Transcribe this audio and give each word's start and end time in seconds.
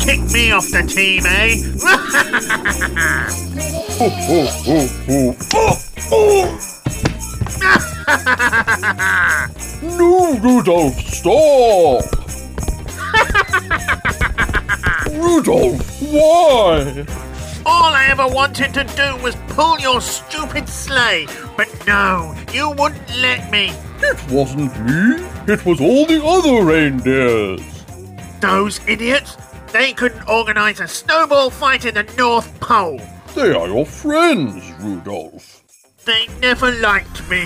Kick 0.00 0.20
me 0.32 0.52
off 0.52 0.68
the 0.70 0.82
team, 0.86 1.24
eh? 1.26 1.56
No, 9.82 10.36
Rudolph, 10.38 10.94
stop! 10.94 12.04
Rudolph, 15.10 16.02
why? 16.02 17.06
All 17.64 17.92
I 17.92 18.08
ever 18.10 18.26
wanted 18.26 18.74
to 18.74 18.84
do 18.84 19.16
was 19.22 19.36
pull 19.48 19.78
your 19.78 20.00
stupid 20.00 20.68
sleigh, 20.68 21.26
but 21.56 21.68
no, 21.86 22.34
you 22.52 22.70
wouldn't 22.70 23.16
let 23.18 23.50
me. 23.50 23.72
It 24.00 24.30
wasn't 24.30 24.78
me. 24.84 25.24
It 25.46 25.64
was 25.64 25.80
all 25.80 26.06
the 26.06 26.22
other 26.24 26.64
reindeers. 26.64 27.71
Those 28.42 28.80
idiots, 28.88 29.36
they 29.72 29.92
couldn't 29.92 30.28
organize 30.28 30.80
a 30.80 30.88
snowball 30.88 31.48
fight 31.48 31.84
in 31.84 31.94
the 31.94 32.02
North 32.18 32.58
Pole. 32.58 33.00
They 33.36 33.54
are 33.54 33.68
your 33.68 33.86
friends, 33.86 34.68
Rudolph. 34.80 35.62
They 36.04 36.26
never 36.40 36.72
liked 36.72 37.30
me. 37.30 37.44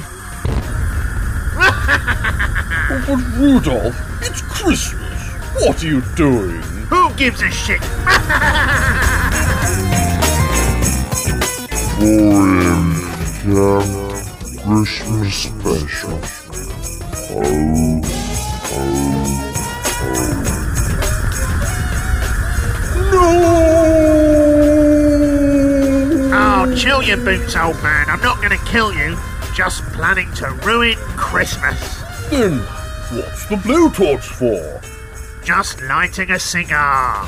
Oh, 1.59 3.05
but 3.07 3.19
Rudolph, 3.37 3.95
it's 4.23 4.41
Christmas. 4.41 5.23
What 5.67 5.85
are 5.85 5.87
you 5.87 6.01
doing? 6.17 6.63
Who 6.89 7.13
gives 7.17 7.43
a 7.43 7.51
shit? 7.51 7.83
Christmas 14.65 15.35
special. 15.35 16.21
Oh, 17.33 18.01
oh, 18.73 18.97
Oh, 19.99 20.43
oh. 20.49 20.56
Chill 26.77 27.03
your 27.03 27.17
boots, 27.17 27.57
old 27.57 27.83
man. 27.83 28.09
I'm 28.09 28.21
not 28.21 28.41
gonna 28.43 28.63
kill 28.67 28.93
you. 28.93 29.17
Just 29.55 29.83
planning 29.95 30.33
to 30.35 30.51
ruin 30.65 30.95
Christmas. 31.17 32.03
Then 32.31 32.59
what's 32.59 33.47
the 33.47 33.57
blowtorch 33.57 34.23
for? 34.23 34.81
Just 35.45 35.81
lighting 35.83 36.31
a 36.31 36.39
cigar. 36.39 37.27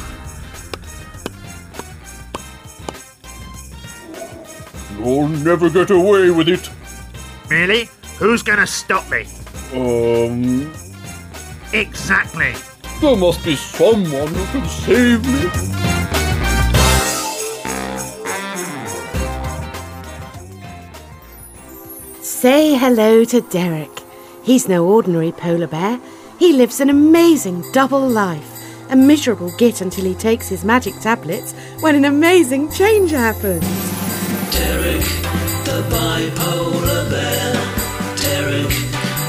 You'll 4.98 5.28
never 5.28 5.70
get 5.70 5.90
away 5.90 6.30
with 6.30 6.48
it. 6.48 6.70
Really? 7.48 7.88
Who's 8.18 8.42
gonna 8.42 8.66
stop 8.66 9.08
me? 9.10 9.26
Um, 9.72 10.72
Exactly. 11.72 12.54
there 13.00 13.16
must 13.16 13.44
be 13.44 13.54
someone 13.56 14.28
who 14.28 14.44
can 14.46 14.68
save 14.68 15.24
me. 15.24 15.77
Say 22.40 22.76
hello 22.76 23.24
to 23.24 23.40
Derek. 23.40 23.90
He's 24.44 24.68
no 24.68 24.86
ordinary 24.86 25.32
polar 25.32 25.66
bear. 25.66 25.98
He 26.38 26.52
lives 26.52 26.78
an 26.78 26.88
amazing 26.88 27.64
double 27.72 28.08
life. 28.08 28.48
A 28.90 28.94
miserable 28.94 29.50
git 29.58 29.80
until 29.80 30.04
he 30.04 30.14
takes 30.14 30.46
his 30.46 30.64
magic 30.64 30.94
tablets 31.00 31.52
when 31.80 31.96
an 31.96 32.04
amazing 32.04 32.70
change 32.70 33.10
happens. 33.10 33.64
Derek, 34.52 35.02
the 35.66 35.82
bipolar 35.90 37.10
bear. 37.10 37.54
Derek, 38.22 38.70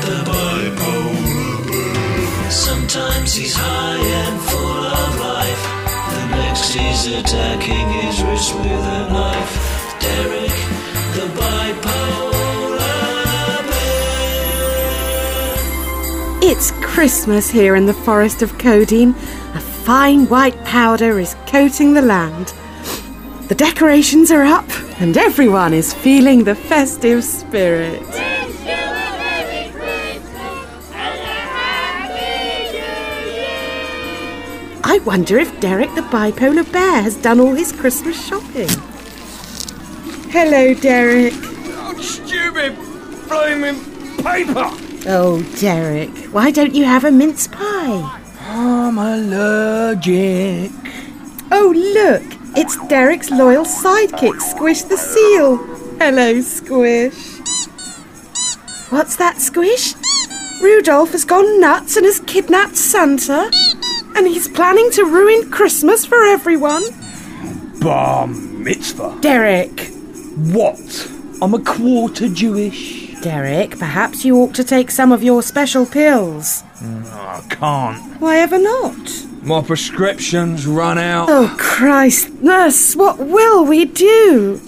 the 0.05 0.17
bipolar 0.29 1.67
bear. 1.67 2.51
Sometimes 2.51 3.33
he's 3.33 3.55
high 3.55 3.97
and 3.97 4.39
full 4.39 4.85
of 4.85 5.19
life. 5.19 5.63
The 6.13 6.25
next 6.37 6.73
he's 6.73 7.07
attacking 7.07 7.89
his 7.89 8.21
wrist 8.21 8.53
with 8.53 8.65
a 8.67 9.09
knife. 9.11 9.97
Derek, 9.99 10.57
the 11.15 11.25
bipolar 11.41 12.28
It's 16.51 16.71
Christmas 16.81 17.47
here 17.51 17.75
in 17.75 17.85
the 17.85 17.93
forest 17.93 18.41
of 18.41 18.57
Codeine. 18.57 19.11
A 19.53 19.59
fine 19.59 20.25
white 20.29 20.65
powder 20.65 21.19
is 21.19 21.35
coating 21.45 21.93
the 21.93 22.01
land. 22.01 22.55
The 23.49 23.53
decorations 23.53 24.31
are 24.31 24.45
up, 24.45 24.67
and 24.99 25.15
everyone 25.15 25.75
is 25.75 25.93
feeling 25.93 26.43
the 26.43 26.55
festive 26.55 27.23
spirit. 27.23 28.01
I 34.83 34.99
wonder 35.05 35.37
if 35.37 35.59
Derek 35.59 35.93
the 35.93 36.01
bipolar 36.01 36.69
bear 36.71 37.03
has 37.03 37.15
done 37.15 37.39
all 37.39 37.53
his 37.53 37.71
Christmas 37.71 38.19
shopping. 38.25 38.69
Hello, 40.31 40.73
Derek. 40.73 41.33
Oh, 41.35 41.95
Stupid 42.01 42.75
flaming 43.27 43.85
paper! 44.23 44.88
Oh, 45.07 45.41
Derek, 45.59 46.09
why 46.33 46.51
don't 46.51 46.75
you 46.75 46.83
have 46.83 47.05
a 47.05 47.11
mince 47.11 47.47
pie? 47.47 48.19
I'm 48.41 48.97
allergic. 48.97 50.71
Oh, 51.51 51.73
look, 51.75 52.23
it's 52.57 52.75
Derek's 52.87 53.31
loyal 53.31 53.63
sidekick, 53.63 54.39
Squish 54.41 54.83
the 54.83 54.97
Seal. 54.97 55.57
Hello, 55.99 56.41
Squish. 56.41 57.37
What's 58.91 59.15
that, 59.15 59.37
Squish? 59.39 59.95
Rudolph 60.61 61.11
has 61.13 61.23
gone 61.23 61.61
nuts 61.61 61.95
and 61.95 62.05
has 62.05 62.19
kidnapped 62.21 62.75
Santa? 62.75 63.49
And 64.15 64.27
he's 64.27 64.47
planning 64.49 64.91
to 64.91 65.05
ruin 65.05 65.49
Christmas 65.49 66.05
for 66.05 66.25
everyone? 66.25 66.83
Bar 67.79 68.27
mitzvah. 68.27 69.17
Derek. 69.21 69.91
What? 70.35 71.09
I'm 71.41 71.53
a 71.53 71.63
quarter 71.63 72.27
Jewish. 72.27 72.98
Derek, 73.21 73.77
perhaps 73.77 74.23
you 74.23 74.37
ought 74.37 74.55
to 74.55 74.63
take 74.63 74.89
some 74.91 75.11
of 75.11 75.21
your 75.23 75.43
special 75.43 75.85
pills. 75.85 76.63
I 76.81 77.43
can't. 77.49 78.21
Why 78.21 78.37
ever 78.39 78.57
not? 78.57 79.25
My 79.43 79.61
prescription's 79.61 80.65
run 80.65 80.97
out. 80.97 81.27
Oh, 81.29 81.53
Christ, 81.59 82.29
nurse, 82.41 82.95
what 82.95 83.19
will 83.19 83.65
we 83.65 83.85
do? 83.85 84.61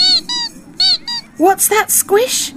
What's 1.38 1.70
that, 1.70 1.92
Squish? 1.92 2.52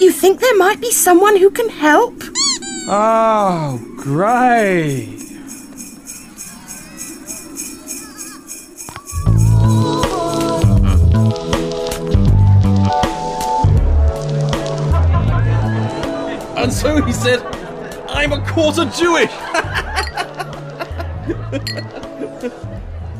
You 0.00 0.12
think 0.12 0.40
there 0.40 0.56
might 0.56 0.80
be 0.80 0.90
someone 0.90 1.36
who 1.36 1.50
can 1.50 1.68
help? 1.68 2.14
Oh, 2.88 3.80
great. 3.96 5.21
And 16.62 16.72
so 16.72 17.02
he 17.04 17.12
said, 17.12 17.40
I'm 18.08 18.32
a 18.32 18.40
quarter 18.46 18.84
Jewish. 18.84 19.30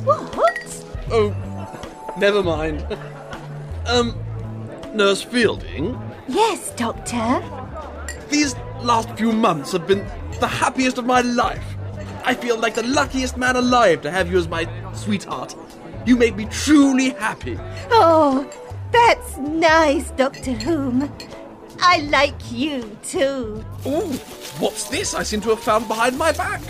What? 0.05 0.85
Oh, 1.11 1.35
never 2.19 2.43
mind. 2.43 2.87
Um, 3.87 4.17
Nurse 4.95 5.23
Fielding, 5.23 5.99
Yes, 6.29 6.71
Doctor. 6.77 7.43
these 8.31 8.55
last 8.81 9.11
few 9.17 9.33
months 9.33 9.73
have 9.73 9.87
been 9.89 10.07
the 10.39 10.47
happiest 10.47 10.99
of 10.99 11.05
my 11.07 11.21
life. 11.23 11.65
I 12.25 12.35
feel 12.35 12.57
like 12.59 12.75
the 12.75 12.85
luckiest 12.85 13.37
man 13.37 13.57
alive 13.57 14.03
to 14.03 14.11
have 14.12 14.31
you 14.31 14.38
as 14.38 14.47
my 14.49 14.69
sweetheart. 14.95 15.56
You 16.06 16.17
make 16.17 16.37
me 16.37 16.45
truly 16.47 17.11
happy. 17.11 17.59
Oh, 17.91 18.49
that's 18.93 19.37
nice, 19.38 20.11
Doctor 20.12 20.53
Whom. 20.53 21.11
I 21.84 21.99
like 22.11 22.50
you 22.50 22.96
too. 23.02 23.64
Ooh, 23.87 24.12
what's 24.58 24.84
this 24.88 25.14
I 25.14 25.25
seem 25.25 25.40
to 25.43 25.50
have 25.50 25.61
found 25.61 25.88
behind 25.88 26.17
my 26.17 26.31
back? 26.32 26.62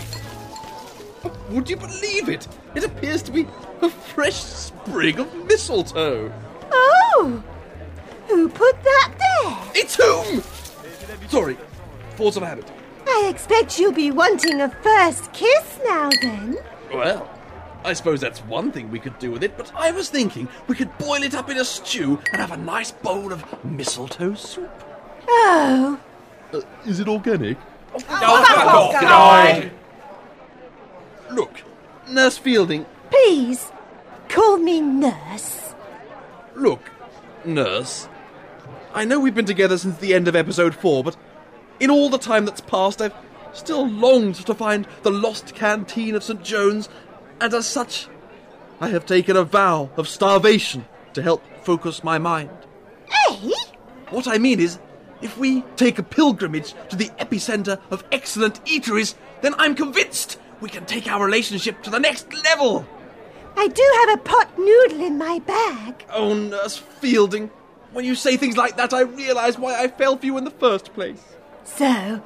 Would 1.51 1.69
you 1.69 1.77
believe 1.77 2.29
it? 2.29 2.47
It 2.73 2.83
appears 2.83 3.21
to 3.23 3.31
be 3.31 3.47
a 3.81 3.89
fresh 3.89 4.43
sprig 4.43 5.19
of 5.19 5.33
mistletoe. 5.45 6.33
Oh, 6.71 7.43
who 8.27 8.49
put 8.49 8.81
that 8.83 9.13
there? 9.19 9.57
It's 9.75 9.95
whom? 9.95 10.41
Sorry, 11.29 11.57
force 12.15 12.35
of 12.35 12.43
habit. 12.43 12.71
I 13.07 13.27
expect 13.29 13.79
you'll 13.79 13.91
be 13.91 14.09
wanting 14.09 14.61
a 14.61 14.69
first 14.69 15.31
kiss 15.31 15.79
now 15.85 16.09
then. 16.21 16.57
Well, 16.91 17.29
I 17.85 17.93
suppose 17.93 18.19
that's 18.19 18.39
one 18.39 18.71
thing 18.71 18.89
we 18.89 18.99
could 18.99 19.19
do 19.19 19.29
with 19.31 19.43
it, 19.43 19.57
but 19.57 19.71
I 19.75 19.91
was 19.91 20.09
thinking 20.09 20.47
we 20.67 20.75
could 20.75 20.97
boil 20.97 21.21
it 21.21 21.35
up 21.35 21.49
in 21.49 21.57
a 21.57 21.65
stew 21.65 22.19
and 22.31 22.41
have 22.41 22.51
a 22.51 22.57
nice 22.57 22.91
bowl 22.91 23.31
of 23.31 23.63
mistletoe 23.63 24.33
soup. 24.33 24.82
Oh, 25.27 25.99
Uh, 26.53 26.61
is 26.85 26.99
it 26.99 27.07
organic? 27.07 27.57
God. 28.09 29.71
Look, 31.31 31.61
Nurse 32.09 32.37
Fielding, 32.37 32.85
please, 33.09 33.71
call 34.29 34.57
me 34.57 34.81
nurse. 34.81 35.73
look, 36.55 36.91
Nurse. 37.45 38.07
I 38.93 39.05
know 39.05 39.19
we've 39.19 39.33
been 39.35 39.45
together 39.45 39.77
since 39.77 39.97
the 39.97 40.13
end 40.13 40.27
of 40.27 40.35
episode 40.35 40.75
4, 40.75 41.03
but 41.03 41.17
in 41.79 41.89
all 41.89 42.09
the 42.09 42.19
time 42.19 42.45
that's 42.45 42.61
passed, 42.61 43.01
I've 43.01 43.13
still 43.53 43.87
longed 43.87 44.35
to 44.35 44.53
find 44.53 44.87
the 45.01 45.09
lost 45.11 45.55
canteen 45.55 46.13
of 46.15 46.23
St. 46.23 46.43
John's 46.43 46.89
And 47.41 47.53
as 47.53 47.65
such, 47.67 48.07
I 48.79 48.89
have 48.89 49.05
taken 49.05 49.35
a 49.35 49.43
vow 49.43 49.89
of 49.97 50.07
starvation 50.07 50.85
to 51.13 51.21
help 51.23 51.43
focus 51.63 52.03
my 52.03 52.17
mind. 52.19 52.49
Eh? 53.09 53.51
What 54.11 54.27
I 54.27 54.37
mean 54.37 54.59
is, 54.59 54.77
if 55.23 55.37
we 55.37 55.61
take 55.77 55.97
a 55.97 56.03
pilgrimage 56.03 56.73
to 56.89 56.95
the 56.95 57.09
epicenter 57.17 57.79
of 57.89 58.03
excellent 58.11 58.63
eateries, 58.65 59.15
then 59.41 59.55
I'm 59.57 59.73
convinced 59.73 60.37
we 60.59 60.69
can 60.69 60.85
take 60.85 61.07
our 61.07 61.25
relationship 61.25 61.81
to 61.83 61.89
the 61.89 61.99
next 61.99 62.31
level. 62.43 62.85
I 63.55 63.67
do 63.67 63.93
have 64.01 64.19
a 64.19 64.21
pot 64.21 64.57
noodle 64.59 65.01
in 65.01 65.17
my 65.17 65.39
bag. 65.39 66.05
Oh, 66.11 66.33
Nurse 66.33 66.77
Fielding, 66.77 67.49
when 67.93 68.03
you 68.03 68.15
say 68.15 68.35
things 68.35 68.57
like 68.57 68.77
that, 68.77 68.93
I 68.93 69.01
realize 69.01 69.57
why 69.57 69.81
I 69.81 69.87
fell 69.87 70.17
for 70.17 70.25
you 70.25 70.37
in 70.37 70.43
the 70.43 70.51
first 70.51 70.93
place. 70.93 71.23
So, 71.63 72.21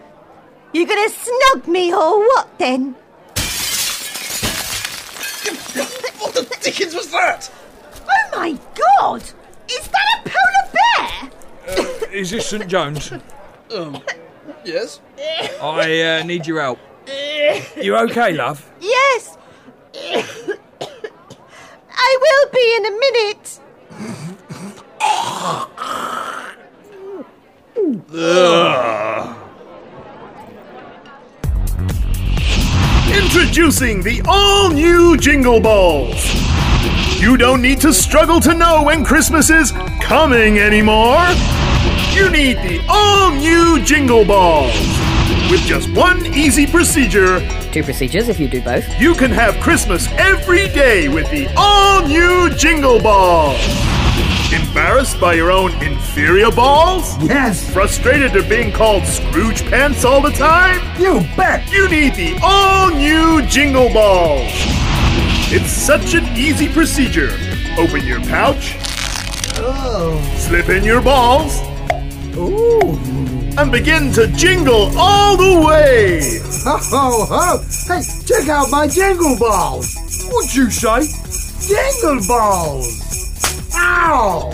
you 0.74 0.84
are 0.84 0.88
gonna 0.88 1.10
snog 1.10 1.68
me 1.68 1.94
or 1.94 2.20
what 2.20 2.58
then? 2.58 2.96
What 6.20 6.34
the 6.34 6.58
dickens 6.62 6.96
was 6.96 7.12
that? 7.12 7.50
Oh 8.10 8.38
my 8.38 8.58
god! 8.76 9.22
Is 9.70 9.88
that 9.88 10.26
a 10.26 10.30
polar 10.30 10.66
bear? 10.74 11.88
Is 12.12 12.32
this 12.32 12.48
St 12.48 12.68
John's? 12.68 13.12
Um, 13.74 14.02
yes? 14.64 15.02
I 15.62 16.20
uh, 16.20 16.24
need 16.24 16.48
your 16.48 16.62
help. 16.62 16.80
You 17.76 17.96
okay, 17.98 18.34
love? 18.34 18.70
Yes! 18.80 19.38
I 21.92 22.18
will 22.22 22.50
be 22.52 22.76
in 22.78 22.86
a 22.86 22.92
minute. 22.92 23.60
Introducing 33.16 34.02
the 34.02 34.22
all 34.28 34.70
new 34.70 35.18
Jingle 35.18 35.60
Balls. 35.60 36.34
You 37.20 37.38
don't 37.38 37.62
need 37.62 37.82
to 37.82 37.92
struggle 37.94 38.40
to 38.42 38.54
know 38.54 38.84
when 38.84 39.04
Christmas 39.04 39.50
is 39.50 39.72
coming 40.02 40.60
anymore. 40.60 41.18
You 42.18 42.30
need 42.32 42.58
the 42.58 42.82
all 42.90 43.32
new 43.32 43.80
Jingle 43.84 44.26
Balls. 44.26 44.74
With 45.52 45.62
just 45.62 45.88
one 45.96 46.26
easy 46.34 46.66
procedure, 46.66 47.40
Two 47.72 47.84
procedures 47.84 48.28
if 48.28 48.40
you 48.40 48.48
do 48.48 48.60
both. 48.62 48.86
you 49.00 49.14
can 49.14 49.30
have 49.32 49.56
Christmas 49.62 50.08
every 50.14 50.68
day 50.70 51.08
with 51.10 51.30
the 51.30 51.48
all 51.56 52.06
new 52.08 52.50
Jingle 52.56 53.00
Balls. 53.00 53.60
Embarrassed 54.52 55.20
by 55.22 55.34
your 55.34 55.52
own 55.52 55.72
inferior 55.84 56.50
balls? 56.52 57.16
Yes, 57.24 57.70
Frustrated 57.72 58.36
at 58.36 58.50
being 58.50 58.72
called 58.72 59.04
Scrooge 59.06 59.62
Pants 59.66 60.04
all 60.04 60.22
the 60.22 60.32
time? 60.32 60.80
you 61.00 61.22
bet. 61.38 61.72
You 61.72 61.88
need 61.88 62.16
the 62.16 62.38
all 62.42 62.90
new 62.90 63.42
Jingle 63.48 63.94
Balls. 63.94 64.52
It's 65.50 65.72
such 65.72 66.14
an 66.14 66.26
easy 66.36 66.68
procedure. 66.68 67.32
Open 67.78 68.06
your 68.06 68.22
pouch, 68.22 68.76
Oh. 69.60 70.20
slip 70.38 70.70
in 70.70 70.84
your 70.84 71.02
balls, 71.02 71.62
and 72.38 73.72
begin 73.72 74.12
to 74.14 74.28
jingle 74.28 74.96
all 74.98 75.36
the 75.36 75.60
way. 75.66 76.22
Ho 76.64 76.78
ho 76.78 77.26
ho! 77.26 77.58
Hey, 77.88 78.04
check 78.26 78.48
out 78.50 78.70
my 78.70 78.88
jingle 78.88 79.36
balls. 79.38 79.96
What'd 80.30 80.54
you 80.56 80.70
say? 80.70 81.08
Jingle 81.68 82.20
balls. 82.28 83.04
Ow! 83.74 84.52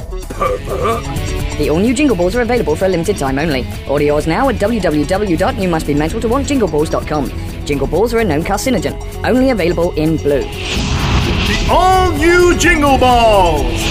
The 1.57 1.69
all 1.69 1.79
new 1.79 1.93
Jingle 1.93 2.15
Balls 2.15 2.35
are 2.35 2.41
available 2.41 2.75
for 2.75 2.85
a 2.85 2.89
limited 2.89 3.17
time 3.17 3.37
only. 3.37 3.65
Order 3.87 4.05
yours 4.05 4.25
now 4.27 4.49
at 4.49 4.55
www.youmustbemental-to-want-jingle-balls.com. 4.55 7.31
Jingle 7.65 7.87
Balls 7.87 8.13
are 8.13 8.19
a 8.19 8.23
known 8.23 8.43
carcinogen. 8.43 8.93
Only 9.23 9.51
available 9.51 9.91
in 9.93 10.17
blue. 10.17 10.41
The 10.41 11.67
all 11.71 12.11
new 12.11 12.57
Jingle 12.57 12.97
Balls. 12.97 13.81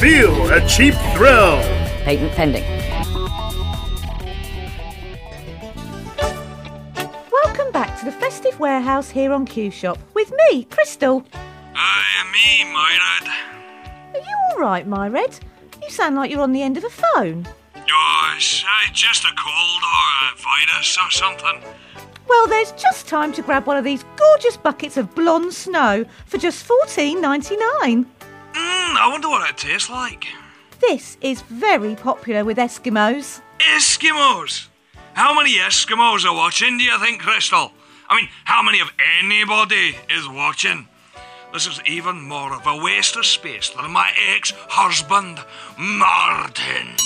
Feel 0.00 0.52
a 0.52 0.66
cheap 0.68 0.94
thrill. 1.14 1.58
Patent 2.04 2.32
pending. 2.32 2.73
Festive 8.54 8.60
warehouse 8.60 9.10
here 9.10 9.32
on 9.32 9.44
Q 9.46 9.70
Shop 9.70 9.98
with 10.14 10.32
me, 10.50 10.64
Crystal. 10.64 11.24
Aye, 11.74 12.24
me, 12.32 12.64
Myrad. 12.72 13.28
Are 14.14 14.18
you 14.18 14.36
all 14.50 14.58
right, 14.58 14.86
my 14.86 15.08
red? 15.08 15.38
You 15.82 15.90
sound 15.90 16.14
like 16.16 16.30
you're 16.30 16.40
on 16.40 16.52
the 16.52 16.62
end 16.62 16.76
of 16.76 16.84
a 16.84 16.90
phone. 16.90 17.46
Oh, 17.76 18.34
it's 18.36 18.64
aye, 18.66 18.90
just 18.92 19.24
a 19.24 19.32
cold 19.36 19.82
or 19.82 20.28
a 20.28 20.36
virus 20.36 20.98
or 20.98 21.10
something. 21.10 21.62
Well, 22.28 22.46
there's 22.46 22.72
just 22.72 23.08
time 23.08 23.32
to 23.32 23.42
grab 23.42 23.66
one 23.66 23.76
of 23.76 23.84
these 23.84 24.04
gorgeous 24.16 24.56
buckets 24.56 24.96
of 24.96 25.14
blonde 25.14 25.52
snow 25.52 26.04
for 26.26 26.38
just 26.38 26.64
fourteen 26.64 27.20
ninety 27.20 27.56
nine. 27.56 28.06
Mm, 28.52 28.96
I 28.96 29.08
wonder 29.10 29.28
what 29.28 29.48
it 29.50 29.56
tastes 29.58 29.90
like. 29.90 30.26
This 30.80 31.16
is 31.20 31.42
very 31.42 31.96
popular 31.96 32.44
with 32.44 32.58
Eskimos. 32.58 33.40
Eskimos! 33.58 34.68
How 35.14 35.34
many 35.34 35.54
Eskimos 35.54 36.24
are 36.24 36.34
watching, 36.34 36.78
do 36.78 36.84
you 36.84 36.98
think, 36.98 37.20
Crystal? 37.20 37.72
I 38.08 38.16
mean, 38.16 38.28
how 38.44 38.62
many 38.62 38.80
of 38.80 38.92
anybody 39.20 39.96
is 40.10 40.28
watching? 40.28 40.88
This 41.52 41.66
is 41.66 41.80
even 41.86 42.20
more 42.20 42.52
of 42.52 42.66
a 42.66 42.76
waste 42.76 43.16
of 43.16 43.24
space 43.24 43.70
than 43.70 43.90
my 43.90 44.10
ex 44.34 44.52
husband, 44.68 45.38
Martin. 45.78 46.96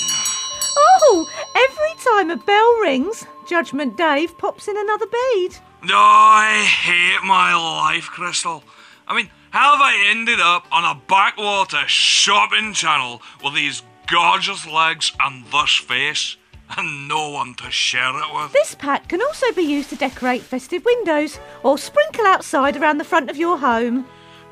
Oh, 0.76 1.28
every 1.54 2.02
time 2.04 2.30
a 2.30 2.36
bell 2.36 2.80
rings, 2.80 3.26
Judgment 3.48 3.96
Dave 3.96 4.36
pops 4.38 4.66
in 4.66 4.76
another 4.76 5.06
bead. 5.06 5.56
Oh, 5.84 5.92
I 5.92 6.64
hate 6.64 7.26
my 7.26 7.54
life, 7.54 8.06
Crystal. 8.06 8.64
I 9.06 9.14
mean, 9.14 9.30
how 9.50 9.72
have 9.72 9.80
I 9.80 10.06
ended 10.10 10.40
up 10.40 10.66
on 10.72 10.84
a 10.84 11.00
backwater 11.08 11.86
shopping 11.86 12.72
channel 12.72 13.22
with 13.44 13.54
these 13.54 13.82
gorgeous 14.10 14.66
legs 14.66 15.12
and 15.20 15.44
this 15.46 15.76
face 15.76 16.36
and 16.76 17.08
no 17.08 17.30
one 17.30 17.54
to 17.54 17.70
share 17.70 18.10
it 18.16 18.34
with? 18.34 18.52
This 18.52 18.74
pack 18.74 19.08
can 19.08 19.22
also 19.22 19.52
be 19.52 19.62
used 19.62 19.90
to 19.90 19.96
decorate 19.96 20.42
festive 20.42 20.84
windows 20.84 21.38
or 21.62 21.78
sprinkle 21.78 22.26
outside 22.26 22.76
around 22.76 22.98
the 22.98 23.04
front 23.04 23.30
of 23.30 23.36
your 23.36 23.58
home. 23.58 24.06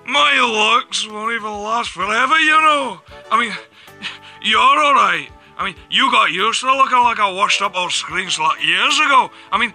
My 0.06 0.38
looks 0.40 1.08
won't 1.08 1.32
even 1.35 1.50
last 1.50 1.90
forever, 1.90 2.38
you 2.38 2.50
know. 2.50 3.00
I 3.30 3.40
mean, 3.40 3.52
you're 4.42 4.61
alright. 4.61 5.28
I 5.58 5.64
mean, 5.64 5.75
you 5.90 6.11
got 6.11 6.32
used 6.32 6.61
to 6.61 6.76
looking 6.76 6.99
like 6.99 7.18
a 7.18 7.35
washed 7.35 7.62
up 7.62 7.76
old 7.76 7.92
screen 7.92 8.28
slut 8.28 8.64
years 8.64 8.99
ago. 8.99 9.30
I 9.50 9.58
mean, 9.58 9.73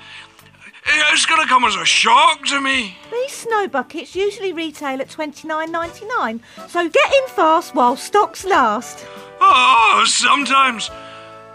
it's 0.86 1.26
gonna 1.26 1.48
come 1.48 1.64
as 1.66 1.76
a 1.76 1.86
shock 1.86 2.46
to 2.46 2.62
me. 2.62 2.96
These 3.12 3.32
snow 3.32 3.68
buckets 3.68 4.16
usually 4.16 4.54
retail 4.54 5.02
at 5.02 5.10
twenty 5.10 5.48
nine 5.48 5.72
ninety 5.72 6.06
nine, 6.20 6.42
so 6.68 6.88
get 6.88 7.14
in 7.14 7.28
fast 7.30 7.76
while 7.76 7.96
stocks 7.96 8.46
last. 8.46 9.06
Oh, 9.40 10.04
sometimes 10.08 10.90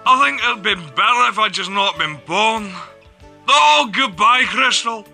I 0.08 0.24
think 0.24 0.40
it'd 0.40 0.62
been 0.62 0.86
better 0.94 1.28
if 1.28 1.36
I'd 1.36 1.52
just 1.52 1.68
not 1.70 1.98
been 1.98 2.20
born. 2.26 2.72
Oh, 3.48 3.90
goodbye, 3.92 4.44
Crystal. 4.46 5.04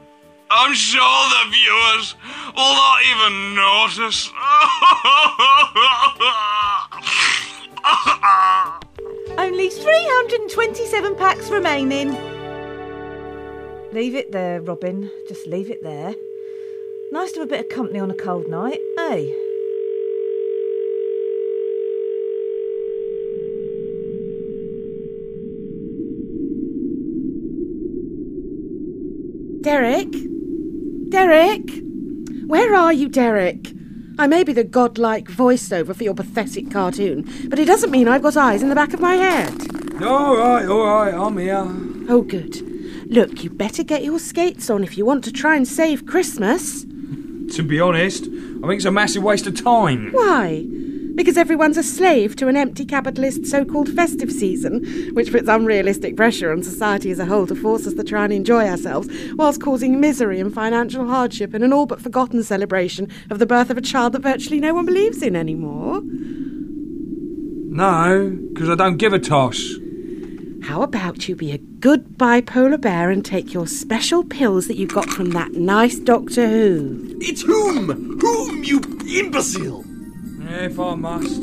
I'm 0.50 0.74
sure 0.74 1.00
the 1.00 1.50
viewers 1.50 2.14
will 2.54 2.74
not 2.74 3.00
even 3.10 3.54
notice. 3.54 4.28
Only 9.38 9.70
327 9.70 11.16
packs 11.16 11.48
remaining. 11.48 12.10
Leave 13.94 14.14
it 14.14 14.30
there, 14.30 14.60
Robin. 14.60 15.10
Just 15.26 15.46
leave 15.46 15.70
it 15.70 15.82
there. 15.82 16.14
Nice 17.12 17.32
to 17.32 17.40
have 17.40 17.48
a 17.48 17.50
bit 17.50 17.60
of 17.60 17.70
company 17.70 17.98
on 17.98 18.10
a 18.10 18.14
cold 18.14 18.46
night, 18.46 18.78
eh? 18.98 19.32
Derek? 29.62 30.10
Derek? 31.10 31.70
Where 32.48 32.74
are 32.74 32.92
you, 32.92 33.08
Derek? 33.08 33.72
I 34.18 34.26
may 34.26 34.42
be 34.42 34.52
the 34.52 34.64
godlike 34.64 35.26
voiceover 35.26 35.94
for 35.94 36.02
your 36.02 36.14
pathetic 36.14 36.68
cartoon, 36.70 37.28
but 37.48 37.60
it 37.60 37.66
doesn't 37.66 37.92
mean 37.92 38.08
I've 38.08 38.22
got 38.22 38.36
eyes 38.36 38.62
in 38.62 38.70
the 38.70 38.74
back 38.74 38.92
of 38.92 38.98
my 39.00 39.14
head. 39.14 39.52
All 40.02 40.36
right, 40.36 40.66
all 40.66 40.84
right, 40.84 41.14
I'm 41.14 41.38
here. 41.38 41.64
Oh, 42.08 42.22
good. 42.22 42.60
Look, 43.08 43.44
you 43.44 43.50
better 43.50 43.84
get 43.84 44.02
your 44.02 44.18
skates 44.18 44.68
on 44.68 44.82
if 44.82 44.98
you 44.98 45.06
want 45.06 45.22
to 45.24 45.32
try 45.32 45.54
and 45.54 45.66
save 45.66 46.06
Christmas. 46.06 46.82
To 46.82 47.62
be 47.62 47.78
honest, 47.78 48.24
I 48.24 48.66
think 48.66 48.74
it's 48.74 48.84
a 48.84 48.90
massive 48.90 49.22
waste 49.22 49.46
of 49.46 49.62
time. 49.62 50.10
Why? 50.10 50.66
Because 51.14 51.36
everyone's 51.36 51.76
a 51.76 51.82
slave 51.82 52.36
to 52.36 52.48
an 52.48 52.56
empty 52.56 52.84
capitalist 52.84 53.46
so 53.46 53.64
called 53.64 53.88
festive 53.94 54.32
season, 54.32 54.82
which 55.12 55.30
puts 55.30 55.48
unrealistic 55.48 56.16
pressure 56.16 56.50
on 56.52 56.62
society 56.62 57.10
as 57.10 57.18
a 57.18 57.26
whole 57.26 57.46
to 57.46 57.54
force 57.54 57.86
us 57.86 57.94
to 57.94 58.04
try 58.04 58.24
and 58.24 58.32
enjoy 58.32 58.66
ourselves, 58.66 59.08
whilst 59.34 59.60
causing 59.60 60.00
misery 60.00 60.40
and 60.40 60.54
financial 60.54 61.06
hardship 61.06 61.54
in 61.54 61.62
an 61.62 61.72
all 61.72 61.86
but 61.86 62.00
forgotten 62.00 62.42
celebration 62.42 63.10
of 63.30 63.38
the 63.38 63.46
birth 63.46 63.70
of 63.70 63.76
a 63.76 63.82
child 63.82 64.14
that 64.14 64.22
virtually 64.22 64.58
no 64.60 64.72
one 64.74 64.86
believes 64.86 65.22
in 65.22 65.36
anymore. 65.36 66.00
No, 67.74 68.38
because 68.52 68.70
I 68.70 68.74
don't 68.74 68.96
give 68.96 69.12
a 69.12 69.18
toss. 69.18 69.60
how 70.64 70.82
about 70.82 71.28
you 71.28 71.34
be 71.36 71.52
a 71.52 71.58
good 71.58 72.16
bipolar 72.16 72.80
bear 72.80 73.10
and 73.10 73.24
take 73.24 73.52
your 73.52 73.66
special 73.66 74.24
pills 74.24 74.68
that 74.68 74.76
you 74.76 74.86
got 74.86 75.08
from 75.08 75.30
that 75.30 75.52
nice 75.52 75.98
Doctor 75.98 76.48
Who? 76.48 77.16
It's 77.20 77.42
whom? 77.42 78.18
Whom, 78.20 78.64
you 78.64 78.80
imbecile? 79.08 79.84
If 80.54 80.78
I 80.78 80.94
must. 80.94 81.40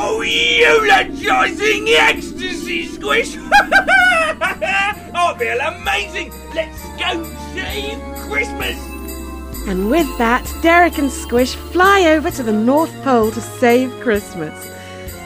Oh, 0.00 0.22
eulogizing 0.22 1.88
ecstasy, 1.88 2.86
Squish! 2.86 3.36
I 3.36 5.34
feel 5.38 5.60
amazing! 5.60 6.32
Let's 6.54 6.82
go 6.98 7.24
save 7.52 7.98
Christmas! 8.26 8.78
And 9.68 9.90
with 9.90 10.08
that, 10.16 10.50
Derek 10.62 10.96
and 10.96 11.10
Squish 11.10 11.56
fly 11.56 12.06
over 12.06 12.30
to 12.30 12.42
the 12.42 12.54
North 12.54 12.94
Pole 13.04 13.32
to 13.32 13.40
save 13.40 13.92
Christmas. 14.00 14.74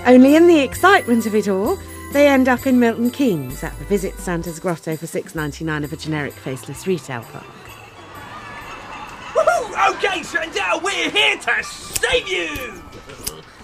Only 0.05 0.35
in 0.35 0.49
the 0.49 0.59
excitement 0.59 1.27
of 1.27 1.37
it 1.37 1.47
all, 1.47 1.79
they 2.13 2.27
end 2.27 2.49
up 2.49 2.67
in 2.67 2.81
Milton 2.81 3.13
Keynes 3.13 3.63
at 3.63 3.79
the 3.79 3.85
Visit 3.85 4.19
Santa's 4.19 4.59
Grotto 4.59 4.97
for 4.97 5.07
six 5.07 5.37
ninety 5.37 5.65
nine 5.65 5.85
of 5.85 5.93
a 5.93 5.97
generic 5.97 6.33
faceless 6.33 6.89
retail 6.89 7.23
park. 7.23 7.47
Woohoo! 9.83 9.97
Okay, 9.97 10.23
Santa, 10.23 10.81
we're 10.83 11.11
here 11.11 11.37
to 11.37 11.65
save 11.65 12.29
you! 12.29 12.83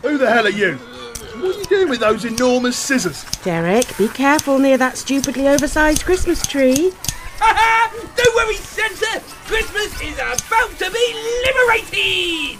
Who 0.02 0.18
the 0.18 0.30
hell 0.30 0.46
are 0.46 0.50
you? 0.50 0.74
What 0.74 1.56
are 1.56 1.58
you 1.58 1.64
doing 1.64 1.88
with 1.88 2.00
those 2.00 2.24
enormous 2.24 2.76
scissors? 2.76 3.24
Derek, 3.42 3.96
be 3.96 4.08
careful 4.08 4.58
near 4.58 4.76
that 4.78 4.96
stupidly 4.96 5.48
oversized 5.48 6.04
Christmas 6.04 6.44
tree. 6.46 6.92
Don't 7.40 8.34
worry, 8.34 8.56
Santa! 8.56 9.22
Christmas 9.46 10.00
is 10.00 10.14
about 10.14 10.70
to 10.78 10.90
be 10.90 11.42
liberated! 11.46 12.58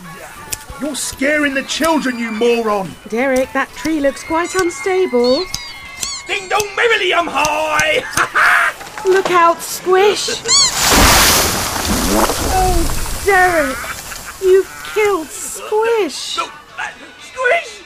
You're 0.81 0.95
scaring 0.95 1.55
the 1.55 1.65
children, 1.65 2.19
you 2.19 2.31
moron! 2.31 2.93
Derek, 3.09 3.53
that 3.53 3.69
tree 3.71 4.01
looks 4.01 4.23
quite 4.23 4.55
unstable. 4.55 5.45
Ding 6.27 6.49
dong 6.49 6.69
merrily, 6.77 7.13
I'm 7.13 7.27
high! 7.29 8.05
Look 9.05 9.31
out, 9.31 9.61
Squish! 9.61 10.43
oh, 13.19 13.25
Derek, 13.25 13.77
you've 14.43 14.93
killed 14.95 15.29
Squish. 15.29 16.39
Squish! 17.21 17.83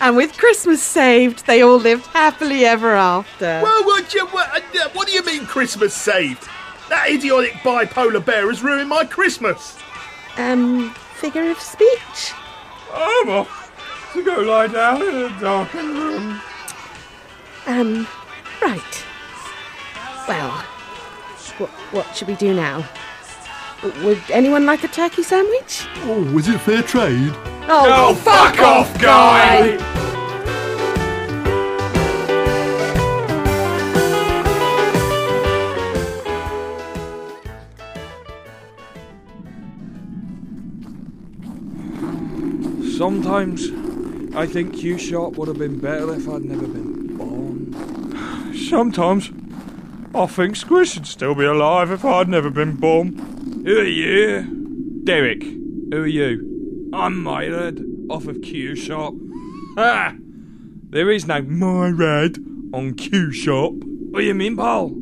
And 0.00 0.16
with 0.16 0.36
Christmas 0.38 0.82
saved, 0.82 1.46
they 1.46 1.62
all 1.62 1.76
lived 1.76 2.06
happily 2.06 2.64
ever 2.64 2.94
after. 2.94 3.60
Well, 3.62 3.84
what, 3.84 4.14
you, 4.14 4.26
what, 4.28 4.48
uh, 4.54 4.88
what 4.92 5.08
do 5.08 5.12
you 5.12 5.24
mean 5.24 5.44
Christmas 5.44 5.92
saved? 5.92 6.48
That 6.88 7.10
idiotic 7.10 7.54
bipolar 7.54 8.24
bear 8.24 8.48
has 8.48 8.62
ruined 8.62 8.88
my 8.88 9.04
Christmas. 9.04 9.76
Um, 10.36 10.94
figure 11.16 11.50
of 11.50 11.58
speech? 11.60 12.32
I'm 12.94 13.28
off 13.28 14.12
to 14.12 14.24
go 14.24 14.40
lie 14.40 14.68
down 14.68 15.02
in 15.02 15.16
a 15.16 15.40
darkened 15.40 15.98
room. 15.98 16.40
Um, 17.66 18.06
right. 18.62 19.04
Well, 20.28 20.64
what, 21.58 21.70
what 21.92 22.16
should 22.16 22.28
we 22.28 22.36
do 22.36 22.54
now? 22.54 22.88
Would 24.02 24.22
anyone 24.30 24.66
like 24.66 24.84
a 24.84 24.88
turkey 24.88 25.22
sandwich? 25.22 25.86
Oh, 26.02 26.38
is 26.38 26.48
it 26.48 26.58
fair 26.60 26.82
trade? 26.82 27.32
Oh, 27.68 28.14
fuck 28.14 28.58
off, 28.60 29.00
guy! 29.00 29.76
Sometimes 42.96 43.70
I 44.34 44.46
think 44.46 44.74
Q 44.74 44.98
Shop 44.98 45.36
would 45.36 45.46
have 45.46 45.58
been 45.58 45.78
better 45.78 46.14
if 46.14 46.28
I'd 46.28 46.44
never 46.44 46.66
been 46.66 47.16
born. 47.16 48.54
Sometimes 48.68 49.30
I 50.18 50.26
think 50.26 50.56
Squish 50.56 50.96
would 50.96 51.06
still 51.06 51.36
be 51.36 51.44
alive 51.44 51.92
if 51.92 52.04
I'd 52.04 52.28
never 52.28 52.50
been 52.50 52.74
born. 52.74 53.62
Who 53.64 53.78
are 53.78 53.84
you? 53.84 55.00
Derek. 55.04 55.44
Who 55.44 56.02
are 56.02 56.06
you? 56.08 56.90
I'm 56.92 57.22
Myrad, 57.22 57.80
off 58.10 58.26
of 58.26 58.42
Q 58.42 58.74
Shop. 58.74 59.14
Ha! 59.76 60.16
There 60.90 61.08
is 61.08 61.28
no 61.28 61.40
Myrad 61.42 62.36
on 62.74 62.94
Q 62.94 63.30
Shop. 63.30 63.74
What 63.74 64.22
do 64.22 64.26
you 64.26 64.34
mean, 64.34 64.56
pal? 64.56 64.92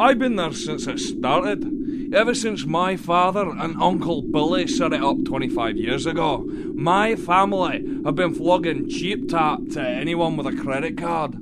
I've 0.00 0.18
been 0.18 0.36
there 0.36 0.54
since 0.54 0.86
it 0.86 1.00
started. 1.00 2.14
Ever 2.14 2.34
since 2.34 2.64
my 2.64 2.96
father 2.96 3.50
and 3.50 3.76
Uncle 3.80 4.22
Billy 4.22 4.66
set 4.66 4.94
it 4.94 5.04
up 5.04 5.22
25 5.26 5.76
years 5.76 6.06
ago, 6.06 6.46
my 6.74 7.14
family 7.14 7.84
have 8.06 8.14
been 8.14 8.34
flogging 8.34 8.88
cheap 8.88 9.28
tart 9.28 9.70
to 9.72 9.82
anyone 9.86 10.38
with 10.38 10.46
a 10.46 10.56
credit 10.56 10.96
card. 10.96 11.36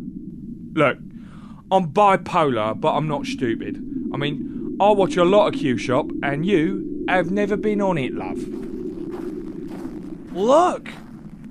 Look, 0.75 0.99
I'm 1.73 1.93
bipolar, 1.93 2.79
but 2.81 2.95
I'm 2.95 3.07
not 3.07 3.27
stupid. 3.27 3.77
I 4.13 4.17
mean, 4.17 4.77
I 4.81 4.91
watch 4.91 5.17
a 5.17 5.25
lot 5.25 5.55
of 5.55 5.61
Q 5.61 5.79
Shop, 5.79 6.11
and 6.23 6.45
you 6.45 7.05
have 7.09 7.31
never 7.31 7.57
been 7.57 7.81
on 7.81 7.97
it, 7.97 8.13
love. 8.13 8.39
Look! 10.35 10.91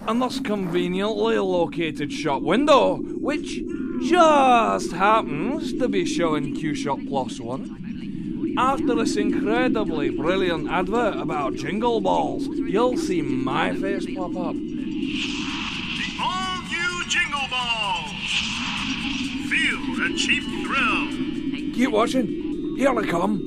And 0.07 0.21
that's 0.21 0.39
conveniently 0.39 1.37
located 1.37 2.11
shop 2.11 2.41
window, 2.41 2.97
which 2.97 3.61
just 4.03 4.91
happens 4.93 5.73
to 5.73 5.87
be 5.87 6.05
showing 6.05 6.55
Q 6.55 6.75
Shop 6.75 6.99
Plus 7.07 7.39
One. 7.39 8.55
After 8.57 8.95
this 8.95 9.15
incredibly 9.15 10.09
brilliant 10.09 10.69
advert 10.69 11.15
about 11.15 11.55
jingle 11.55 12.01
balls, 12.01 12.45
you'll 12.47 12.97
see 12.97 13.21
my 13.21 13.73
face 13.73 14.05
pop 14.13 14.35
up. 14.35 14.55
All 16.21 16.61
new 16.63 17.05
Jingle 17.07 17.47
Balls! 17.49 18.78
Feel 19.49 19.79
the 19.95 20.13
cheap 20.15 20.43
thrill! 20.63 21.73
Keep 21.73 21.91
watching. 21.91 22.27
Here 22.77 22.95
I 22.95 23.03
come. 23.07 23.39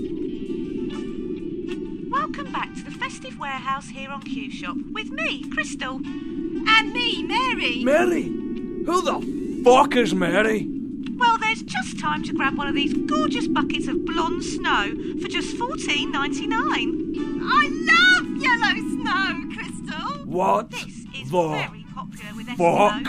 Welcome 2.11 2.51
back 2.51 2.75
to 2.75 2.83
the 2.83 2.91
festive 2.91 3.39
warehouse 3.39 3.89
here 3.89 4.11
on 4.11 4.21
Q 4.23 4.51
Shop 4.51 4.77
with 4.91 5.11
me, 5.11 5.49
Crystal. 5.51 6.01
And 6.05 6.93
me, 6.93 7.23
Mary. 7.23 7.85
Mary? 7.85 8.25
Who 8.25 9.03
the 9.03 9.63
fuck 9.65 9.95
is 9.95 10.13
Mary? 10.13 10.67
Well, 11.15 11.39
there's 11.39 11.63
just 11.63 12.01
time 12.01 12.25
to 12.25 12.33
grab 12.33 12.59
one 12.59 12.67
of 12.67 12.75
these 12.75 12.95
gorgeous 12.95 13.47
buckets 13.47 13.87
of 13.87 14.05
blonde 14.05 14.43
snow 14.43 14.93
for 15.21 15.29
just 15.29 15.57
fourteen 15.57 16.11
ninety 16.11 16.49
nine. 16.49 17.15
I 17.45 17.69
love 17.71 18.27
yellow 18.43 18.75
snow, 18.99 19.55
Crystal. 19.55 20.27
What 20.27 20.71
This 20.73 21.07
is 21.15 21.31
the 21.31 21.49
very 21.49 21.87
popular 21.95 22.35
with 22.35 22.49
fuck? 22.57 23.07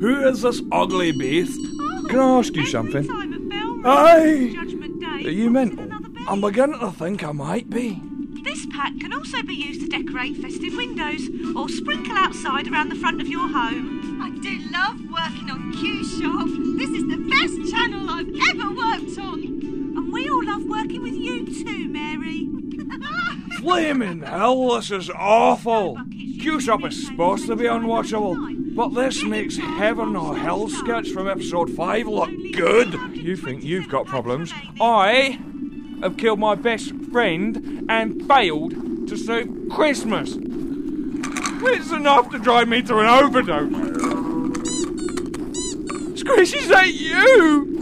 Who 0.00 0.26
is 0.26 0.40
this 0.40 0.62
ugly 0.72 1.12
beast? 1.12 1.67
Can 2.08 2.20
I 2.20 2.38
ask 2.38 2.54
you 2.56 2.66
something? 2.66 3.06
Time 3.06 3.32
at 3.34 3.48
bell 3.48 3.80
Aye. 3.84 4.22
ring, 4.22 4.54
Judgment 4.54 5.00
Day. 5.00 5.28
Are 5.28 5.30
you 5.30 5.50
mental? 5.50 5.88
I'm 6.28 6.40
beginning 6.40 6.80
to 6.80 6.90
think 6.92 7.22
I 7.22 7.32
might 7.32 7.68
be. 7.70 8.00
This 8.44 8.66
pack 8.66 8.98
can 9.00 9.12
also 9.12 9.42
be 9.42 9.54
used 9.54 9.80
to 9.82 9.88
decorate 9.88 10.36
festive 10.38 10.74
windows 10.74 11.28
or 11.56 11.68
sprinkle 11.68 12.16
outside 12.16 12.66
around 12.68 12.88
the 12.88 12.94
front 12.94 13.20
of 13.20 13.28
your 13.28 13.48
home. 13.48 14.20
I 14.22 14.30
do 14.40 14.58
love 14.70 15.00
working 15.10 15.50
on 15.50 15.72
Q 15.72 16.04
Shop. 16.04 16.46
This 16.78 16.90
is 16.90 17.06
the 17.08 17.26
best 17.28 17.70
channel 17.70 18.08
I've 18.08 18.28
ever 18.50 18.68
worked 18.74 19.18
on. 19.18 19.38
And 19.96 20.12
we 20.12 20.28
all 20.28 20.44
love 20.44 20.64
working 20.64 21.02
with 21.02 21.14
you 21.14 21.44
too, 21.46 21.88
Mary. 21.88 22.48
Flaming 23.60 24.22
hell, 24.22 24.76
this 24.76 24.90
is 24.90 25.10
awful. 25.10 25.98
Q 26.40 26.60
Shop 26.60 26.84
is 26.84 27.06
supposed 27.06 27.46
to 27.48 27.56
be 27.56 27.64
unwatchable, 27.64 28.57
but 28.78 28.94
this 28.94 29.24
makes 29.24 29.56
Heaven 29.56 30.14
or 30.14 30.36
Hell 30.36 30.68
sketch 30.68 31.10
from 31.10 31.26
episode 31.26 31.68
5 31.68 32.06
look 32.06 32.30
good. 32.52 32.94
You 33.12 33.36
think 33.36 33.64
you've 33.64 33.88
got 33.88 34.06
problems. 34.06 34.54
I 34.80 35.40
have 36.00 36.16
killed 36.16 36.38
my 36.38 36.54
best 36.54 36.94
friend 37.10 37.84
and 37.88 38.24
failed 38.28 38.70
to 39.08 39.16
save 39.16 39.68
Christmas. 39.68 40.36
It's 40.38 41.90
enough 41.90 42.30
to 42.30 42.38
drive 42.38 42.68
me 42.68 42.82
to 42.82 42.98
an 42.98 43.06
overdose. 43.06 43.72
Squish, 46.20 46.54
is 46.54 46.68
that 46.68 46.94
you? 46.94 47.80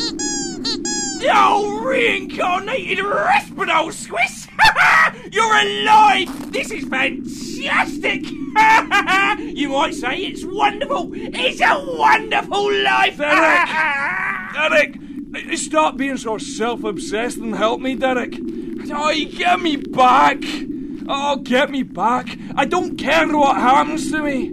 Oh, 1.31 1.79
reincarnated 1.85 3.05
Respinal 3.05 3.93
Squish! 3.93 4.47
You're 5.31 5.57
alive! 5.57 6.53
This 6.53 6.71
is 6.71 6.88
fantastic! 6.88 7.46
you 9.39 9.69
might 9.69 9.95
say 9.95 10.19
it's 10.19 10.45
wonderful! 10.45 11.11
It's 11.15 11.61
a 11.61 11.97
wonderful 11.99 12.73
life! 12.83 13.19
Derek! 13.19 13.69
Derek! 15.35 15.59
Stop 15.59 15.97
being 15.97 16.17
so 16.17 16.39
self 16.39 16.85
obsessed 16.85 17.39
and 17.39 17.55
help 17.55 17.81
me, 17.81 17.95
Derek! 17.95 18.35
Oh, 18.91 19.13
get 19.31 19.61
me 19.61 19.77
back! 19.77 20.39
Oh, 21.09 21.37
get 21.37 21.71
me 21.71 21.83
back! 21.83 22.39
I 22.55 22.65
don't 22.65 22.97
care 22.97 23.27
what 23.37 23.57
happens 23.57 24.11
to 24.13 24.23
me! 24.23 24.53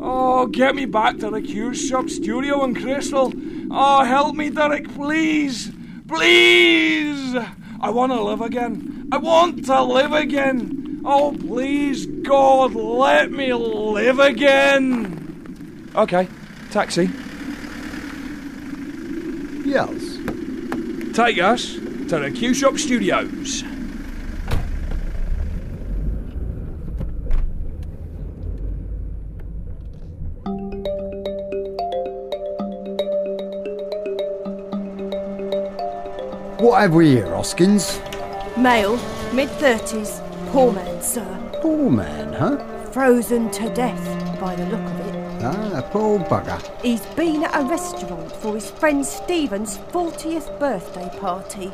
Oh, 0.00 0.46
get 0.46 0.74
me 0.74 0.86
back 0.86 1.18
to 1.18 1.30
the 1.30 1.42
Q 1.42 1.74
Shop 1.74 2.08
studio 2.08 2.64
in 2.64 2.74
Crystal! 2.74 3.32
Oh, 3.70 4.04
help 4.04 4.36
me, 4.36 4.48
Derek, 4.50 4.94
please! 4.94 5.70
Please! 6.08 7.36
I 7.80 7.90
want 7.90 8.12
to 8.12 8.22
live 8.22 8.40
again! 8.40 9.08
I 9.12 9.18
want 9.18 9.66
to 9.66 9.82
live 9.82 10.12
again! 10.12 10.83
Oh, 11.06 11.36
please, 11.38 12.06
God, 12.06 12.74
let 12.74 13.30
me 13.30 13.52
live 13.52 14.18
again. 14.18 15.90
Okay, 15.94 16.26
taxi. 16.70 17.10
Yes. 19.64 20.18
Take 21.14 21.38
us 21.38 21.74
to 21.74 22.18
the 22.18 22.30
Q 22.34 22.54
Shop 22.54 22.78
Studios. 22.78 23.62
What 36.58 36.80
have 36.80 36.94
we 36.94 37.10
here, 37.10 37.26
Hoskins? 37.26 38.00
Male, 38.56 38.96
mid 39.34 39.50
30s, 39.50 40.20
poor 40.50 40.72
man, 40.72 40.93
sir. 41.04 41.50
Poor 41.60 41.90
man, 41.90 42.32
huh? 42.32 42.56
Frozen 42.90 43.50
to 43.52 43.68
death, 43.74 44.40
by 44.40 44.54
the 44.56 44.64
look 44.66 44.80
of 44.80 45.00
it. 45.06 45.42
Ah, 45.42 45.78
a 45.78 45.82
poor 45.82 46.18
bugger. 46.20 46.58
He's 46.80 47.04
been 47.14 47.44
at 47.44 47.54
a 47.60 47.64
restaurant 47.64 48.32
for 48.36 48.54
his 48.54 48.70
friend 48.70 49.04
Stephen's 49.04 49.76
40th 49.92 50.58
birthday 50.58 51.10
party. 51.18 51.70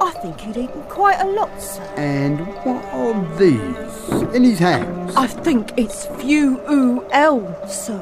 I 0.00 0.10
think 0.22 0.40
he'd 0.40 0.56
eaten 0.56 0.82
quite 0.84 1.20
a 1.20 1.26
lot, 1.26 1.60
sir. 1.60 1.82
And 1.96 2.40
what 2.64 2.82
are 2.86 3.36
these 3.36 4.34
in 4.34 4.42
his 4.44 4.58
hands? 4.58 5.14
I 5.16 5.26
think 5.26 5.72
it's 5.76 6.06
Few 6.20 6.60
Oo 6.70 7.04
L, 7.12 7.68
sir. 7.68 8.00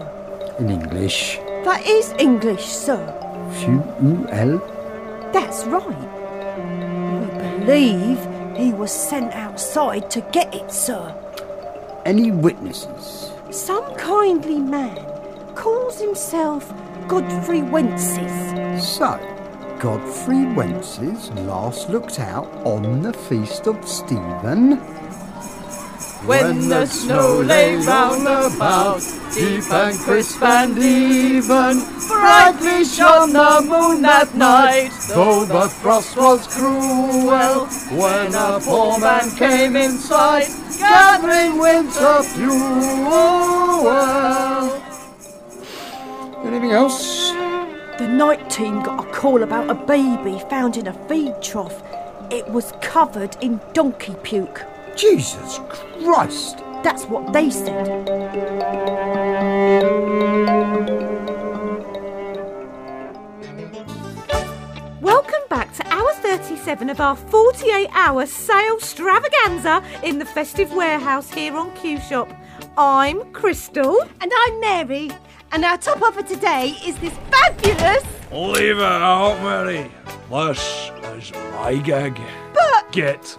In 0.58 0.70
English. 0.70 1.38
That 1.64 1.84
is 1.84 2.14
English, 2.18 2.64
sir. 2.64 3.00
Few 3.58 3.82
L. 4.30 4.58
That's 5.32 5.64
right. 5.66 6.08
We 7.20 7.64
believe 7.66 8.39
he 8.56 8.72
was 8.72 8.92
sent 8.92 9.32
outside 9.34 10.10
to 10.10 10.20
get 10.32 10.54
it, 10.54 10.70
sir. 10.70 11.14
Any 12.04 12.30
witnesses? 12.30 13.32
Some 13.50 13.94
kindly 13.96 14.58
man 14.58 15.04
calls 15.54 16.00
himself 16.00 16.72
Godfrey 17.08 17.60
Wences. 17.60 18.80
So, 18.80 19.18
Godfrey 19.78 20.44
Wences 20.54 21.34
last 21.46 21.88
looked 21.90 22.20
out 22.20 22.46
on 22.66 23.02
the 23.02 23.12
feast 23.12 23.66
of 23.66 23.86
Stephen. 23.88 24.80
When 26.26 26.68
the 26.68 26.84
snow 26.84 27.40
lay 27.40 27.76
round 27.76 28.26
about, 28.28 29.00
deep 29.34 29.72
and 29.72 29.98
crisp 29.98 30.42
and 30.42 30.76
even, 30.78 31.80
brightly 32.08 32.84
shone 32.84 33.32
the 33.32 33.62
moon 33.66 34.02
that 34.02 34.34
night, 34.34 34.90
though 35.08 35.46
the 35.46 35.68
frost 35.68 36.16
was 36.18 36.46
cruel. 36.46 37.66
When 37.98 38.34
a 38.34 38.60
poor 38.60 38.98
man 39.00 39.30
came 39.36 39.76
in 39.76 39.92
sight, 39.92 40.48
gathering 40.78 41.58
winter 41.58 42.22
fuel. 42.22 43.88
Anything 46.44 46.72
else? 46.72 47.30
The 47.98 48.08
night 48.08 48.50
team 48.50 48.82
got 48.82 49.06
a 49.06 49.10
call 49.10 49.42
about 49.42 49.70
a 49.70 49.74
baby 49.74 50.38
found 50.50 50.76
in 50.76 50.86
a 50.86 50.92
feed 51.08 51.40
trough. 51.42 51.82
It 52.30 52.46
was 52.48 52.72
covered 52.82 53.36
in 53.40 53.58
donkey 53.72 54.14
puke. 54.22 54.66
Jesus 54.96 55.60
Christ! 55.68 56.58
That's 56.82 57.04
what 57.04 57.32
they 57.32 57.50
said. 57.50 57.86
Welcome 65.00 65.40
back 65.48 65.72
to 65.74 65.86
hour 65.88 66.12
37 66.14 66.90
of 66.90 67.00
our 67.00 67.16
48 67.16 67.88
hour 67.92 68.26
sale 68.26 68.76
extravaganza 68.76 69.82
in 70.02 70.18
the 70.18 70.24
festive 70.24 70.72
warehouse 70.72 71.30
here 71.30 71.54
on 71.56 71.74
Q 71.76 72.00
Shop. 72.00 72.30
I'm 72.76 73.32
Crystal. 73.32 74.00
And 74.20 74.32
I'm 74.34 74.60
Mary. 74.60 75.10
And 75.52 75.64
our 75.64 75.76
top 75.78 76.00
offer 76.02 76.22
today 76.22 76.74
is 76.86 76.96
this 76.98 77.14
fabulous. 77.30 78.04
Leave 78.32 78.78
it 78.78 78.82
out, 78.82 79.42
Mary. 79.42 79.90
This 80.30 80.90
is 81.16 81.32
my 81.52 81.76
gig. 81.76 82.18
But. 82.54 82.92
Get 82.92 83.36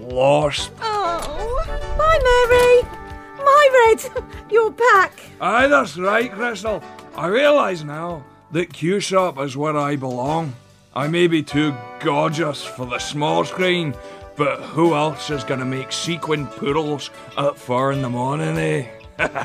lost. 0.00 0.70
Oh, 0.80 1.64
bye, 1.98 2.18
Mary. 2.22 2.98
My 3.44 3.86
Red, 3.88 4.24
you're 4.50 4.70
back. 4.70 5.12
Aye, 5.40 5.66
that's 5.66 5.96
right, 5.96 6.30
Crystal. 6.32 6.82
I 7.16 7.26
realise 7.26 7.82
now 7.82 8.24
that 8.52 8.72
Q 8.72 9.00
Shop 9.00 9.38
is 9.38 9.56
where 9.56 9.76
I 9.76 9.96
belong. 9.96 10.54
I 10.94 11.08
may 11.08 11.26
be 11.26 11.42
too 11.42 11.74
gorgeous 12.00 12.62
for 12.62 12.86
the 12.86 12.98
small 12.98 13.44
screen, 13.44 13.94
but 14.36 14.60
who 14.60 14.94
else 14.94 15.30
is 15.30 15.42
gonna 15.44 15.64
make 15.64 15.90
sequin 15.90 16.46
poodles 16.46 17.10
at 17.36 17.56
four 17.58 17.92
in 17.92 18.02
the 18.02 18.10
morning, 18.10 18.58
eh? 18.58 18.86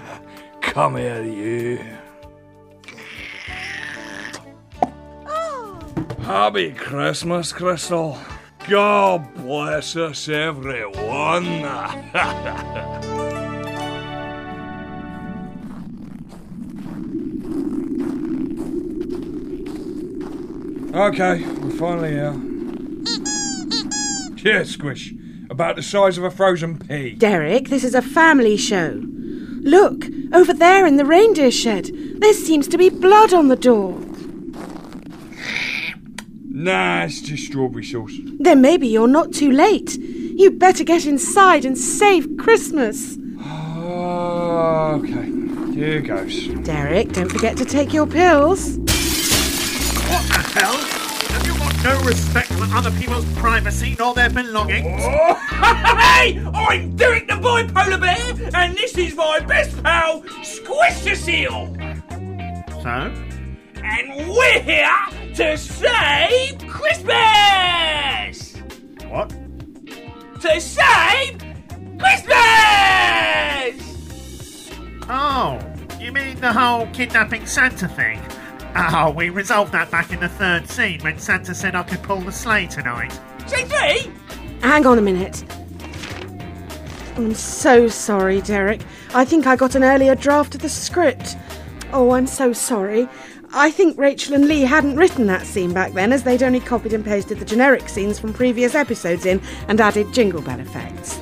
Come 0.61 0.97
here, 0.97 1.23
you. 1.23 1.79
Oh. 5.25 5.79
Happy 6.21 6.71
Christmas, 6.73 7.53
Crystal. 7.53 8.17
God 8.69 9.33
bless 9.35 9.95
us, 9.95 10.27
everyone. 10.27 11.45
okay, 20.93 21.45
we're 21.45 21.77
finally 21.77 22.09
here. 22.09 22.35
Yeah, 24.35 24.63
Squish. 24.63 25.13
About 25.49 25.77
the 25.77 25.81
size 25.81 26.17
of 26.17 26.25
a 26.25 26.29
frozen 26.29 26.77
pea. 26.77 27.11
Derek, 27.11 27.69
this 27.69 27.85
is 27.85 27.95
a 27.95 28.01
family 28.01 28.57
show. 28.57 29.01
Look, 29.61 30.07
over 30.33 30.53
there 30.53 30.85
in 30.85 30.97
the 30.97 31.05
reindeer 31.05 31.51
shed. 31.51 31.89
There 32.19 32.33
seems 32.33 32.67
to 32.67 32.77
be 32.77 32.89
blood 32.89 33.33
on 33.33 33.47
the 33.47 33.55
door. 33.55 33.97
Nah, 36.67 37.05
it's 37.05 37.21
just 37.21 37.45
strawberry 37.45 37.85
sauce. 37.85 38.11
Then 38.39 38.59
maybe 38.59 38.89
you're 38.89 39.07
not 39.07 39.31
too 39.31 39.53
late. 39.53 39.95
You'd 39.97 40.59
better 40.59 40.83
get 40.83 41.05
inside 41.05 41.63
and 41.63 41.77
save 41.77 42.27
Christmas. 42.37 43.17
Oh, 43.39 45.01
okay, 45.01 45.73
here 45.73 46.01
goes. 46.01 46.45
Derek, 46.65 47.13
don't 47.13 47.31
forget 47.31 47.55
to 47.55 47.63
take 47.63 47.93
your 47.93 48.05
pills. 48.05 48.79
What 48.79 50.27
the 50.27 50.43
hell? 50.59 50.75
Have 50.75 51.47
you 51.47 51.57
got 51.57 51.83
no 51.85 52.05
respect 52.05 52.51
for 52.51 52.65
other 52.75 52.91
people's 52.99 53.23
privacy 53.35 53.95
nor 53.97 54.13
their 54.13 54.29
belongings? 54.29 55.03
Oh, 55.05 55.35
hey! 55.97 56.45
I'm 56.53 56.97
Derek 56.97 57.27
the 57.27 57.35
Bipolar 57.35 58.01
Bear, 58.01 58.51
and 58.53 58.75
this 58.75 58.97
is 58.97 59.15
my 59.15 59.39
best 59.39 59.81
pal, 59.81 60.21
Squish 60.43 60.99
the 61.05 61.15
Seal. 61.15 61.73
So? 62.83 63.36
And 63.89 64.27
we're 64.29 64.59
here 64.61 64.89
to 65.35 65.57
save 65.57 66.57
Christmas! 66.67 68.57
What? 69.07 69.29
To 70.41 70.59
save 70.59 71.41
Christmas! 71.97 72.35
Oh, 75.09 75.57
you 76.01 76.11
mean 76.11 76.37
the 76.41 76.51
whole 76.51 76.87
kidnapping 76.87 77.45
Santa 77.45 77.87
thing? 77.87 78.21
Oh, 78.75 79.13
we 79.15 79.29
resolved 79.29 79.71
that 79.71 79.89
back 79.89 80.11
in 80.11 80.19
the 80.19 80.27
third 80.27 80.67
scene 80.67 80.99
when 80.99 81.17
Santa 81.17 81.55
said 81.55 81.73
I 81.73 81.83
could 81.83 82.03
pull 82.03 82.19
the 82.19 82.33
sleigh 82.33 82.67
tonight. 82.67 83.17
Scene 83.47 83.67
three? 83.67 84.11
Hang 84.61 84.85
on 84.85 84.97
a 84.99 85.01
minute. 85.01 85.45
I'm 87.15 87.33
so 87.33 87.87
sorry, 87.87 88.41
Derek. 88.41 88.81
I 89.15 89.23
think 89.23 89.47
I 89.47 89.55
got 89.55 89.75
an 89.75 89.83
earlier 89.85 90.13
draft 90.13 90.55
of 90.55 90.61
the 90.61 90.67
script. 90.69 91.37
Oh, 91.93 92.11
I'm 92.11 92.27
so 92.27 92.51
sorry. 92.51 93.07
I 93.53 93.71
think 93.71 93.97
Rachel 93.97 94.35
and 94.35 94.47
Lee 94.47 94.61
hadn't 94.61 94.97
written 94.97 95.27
that 95.27 95.45
scene 95.45 95.73
back 95.73 95.93
then, 95.93 96.11
as 96.11 96.23
they'd 96.23 96.43
only 96.43 96.59
copied 96.59 96.93
and 96.93 97.03
pasted 97.03 97.39
the 97.39 97.45
generic 97.45 97.87
scenes 97.89 98.19
from 98.19 98.33
previous 98.33 98.75
episodes 98.75 99.25
in 99.25 99.41
and 99.67 99.79
added 99.79 100.13
jingle 100.13 100.41
bell 100.41 100.59
effects. 100.59 101.19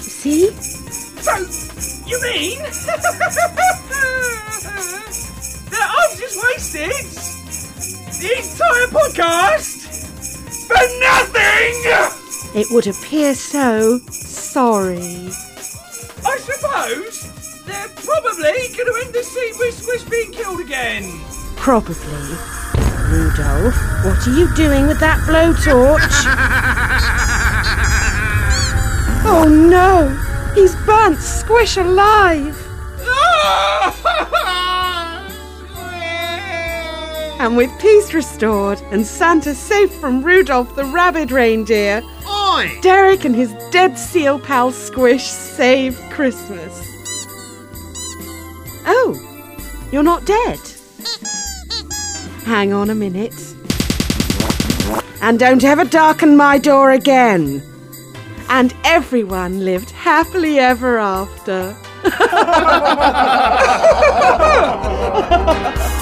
See? 0.00 0.50
So, 0.50 1.36
you 2.06 2.20
mean 2.22 2.58
that 5.70 5.88
I've 5.96 6.18
just 6.18 6.36
wasted 6.42 6.90
the 8.20 8.30
entire 8.36 8.88
podcast 8.88 9.78
for 10.66 10.84
nothing? 11.00 12.60
It 12.60 12.66
would 12.70 12.86
appear 12.86 13.34
so. 13.34 13.98
Sorry. 14.10 15.30
I 16.26 16.38
suppose 16.38 17.13
probably 18.24 18.68
going 18.74 18.86
to 18.86 19.02
end 19.04 19.14
the 19.14 19.22
scene 19.22 19.52
with 19.58 19.82
Squish 19.82 20.02
being 20.04 20.32
killed 20.32 20.60
again. 20.60 21.20
Probably. 21.56 22.36
Rudolph, 23.10 23.76
what 24.04 24.26
are 24.26 24.34
you 24.34 24.52
doing 24.54 24.86
with 24.86 24.98
that 25.00 25.18
blowtorch? 25.28 26.00
oh 29.26 29.46
no! 29.46 30.08
He's 30.54 30.74
burnt 30.86 31.18
Squish 31.18 31.76
alive! 31.76 32.58
And 37.36 37.56
with 37.58 37.78
peace 37.78 38.14
restored 38.14 38.80
and 38.90 39.04
Santa 39.04 39.54
safe 39.54 39.92
from 39.96 40.24
Rudolph 40.24 40.74
the 40.76 40.84
rabid 40.86 41.30
reindeer, 41.30 42.02
Oi! 42.26 42.78
Derek 42.80 43.26
and 43.26 43.34
his 43.34 43.52
dead 43.70 43.98
seal 43.98 44.38
pal 44.38 44.72
Squish 44.72 45.24
save 45.24 46.00
Christmas. 46.10 46.93
You're 49.92 50.02
not 50.02 50.24
dead. 50.24 50.58
Hang 52.44 52.72
on 52.72 52.90
a 52.90 52.94
minute. 52.94 53.54
And 55.22 55.38
don't 55.38 55.64
ever 55.64 55.84
darken 55.84 56.36
my 56.36 56.58
door 56.58 56.90
again. 56.90 57.62
And 58.48 58.74
everyone 58.84 59.64
lived 59.64 59.90
happily 59.90 60.58
ever 60.58 60.98
after. 60.98 61.74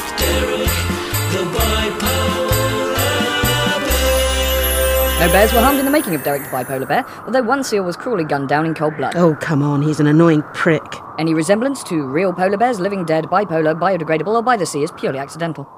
No 5.23 5.31
bears 5.31 5.53
were 5.53 5.61
harmed 5.61 5.79
in 5.79 5.85
the 5.85 5.91
making 5.93 6.17
of 6.17 6.25
Derek 6.25 6.43
the 6.43 6.49
Bipolar 6.49 6.89
Bear, 6.89 7.07
although 7.25 7.45
one 7.45 7.63
seal 7.63 7.85
was 7.85 7.97
cruelly 7.97 8.25
gunned 8.25 8.49
down 8.49 8.67
in 8.67 8.75
cold 8.75 8.97
blood. 8.97 9.15
Oh, 9.15 9.37
come 9.37 9.63
on, 9.63 9.81
he's 9.81 10.01
an 10.01 10.09
annoying 10.09 10.43
prick. 10.53 10.83
Any 11.17 11.33
resemblance 11.33 11.85
to 11.85 12.03
real 12.03 12.33
polar 12.33 12.57
bears, 12.57 12.81
living 12.81 13.05
dead, 13.05 13.27
bipolar, 13.27 13.79
biodegradable, 13.79 14.35
or 14.35 14.43
by 14.43 14.57
the 14.57 14.67
sea 14.67 14.83
is 14.83 14.91
purely 14.91 15.21
accidental. 15.21 15.69